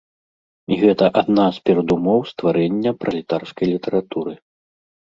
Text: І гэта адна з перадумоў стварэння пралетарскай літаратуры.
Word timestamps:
І 0.75 0.77
гэта 0.83 1.05
адна 1.21 1.45
з 1.57 1.63
перадумоў 1.71 2.19
стварэння 2.33 2.91
пралетарскай 3.05 3.65
літаратуры. 3.75 4.33